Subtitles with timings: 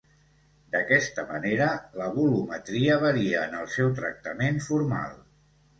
[0.75, 1.67] D'aquesta manera,
[2.01, 5.19] la volumetria varia en el seu tractament formal.